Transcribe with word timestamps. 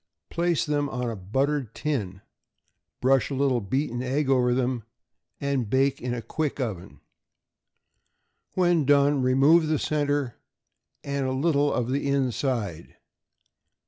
Place 0.31 0.65
them 0.65 0.89
on 0.89 1.11
a 1.11 1.15
buttered 1.15 1.75
tin, 1.75 2.23
brush 3.01 3.29
a 3.29 3.35
little 3.35 3.61
beaten 3.61 4.01
egg 4.01 4.31
over 4.31 4.51
them, 4.51 4.81
and 5.39 5.69
bake 5.69 6.01
in 6.01 6.11
a 6.11 6.23
quick 6.23 6.59
oven. 6.59 7.01
When 8.55 8.83
done, 8.83 9.21
remove 9.21 9.67
the 9.67 9.77
centre 9.77 10.39
and 11.03 11.27
a 11.27 11.31
little 11.33 11.71
of 11.71 11.91
the 11.91 12.09
inside. 12.09 12.95